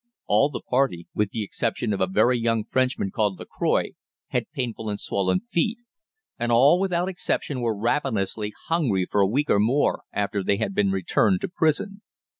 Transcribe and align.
All 0.25 0.49
the 0.49 0.61
party, 0.67 1.05
with 1.13 1.29
the 1.29 1.43
exception 1.43 1.93
of 1.93 2.01
a 2.01 2.07
very 2.07 2.35
young 2.35 2.63
Frenchman 2.65 3.11
called 3.11 3.37
La 3.37 3.45
Croix, 3.45 3.91
had 4.29 4.49
painful 4.51 4.89
and 4.89 4.99
swollen 4.99 5.41
feet, 5.41 5.77
and 6.39 6.51
all 6.51 6.79
without 6.79 7.07
exception 7.07 7.61
were 7.61 7.77
ravenously 7.79 8.51
hungry 8.65 9.05
for 9.05 9.21
a 9.21 9.27
week 9.27 9.51
or 9.51 9.59
more 9.59 10.01
after 10.11 10.41
they 10.43 10.57
had 10.57 10.73
been 10.73 10.89
returned 10.89 11.41
to 11.41 11.47
prison. 11.49 12.01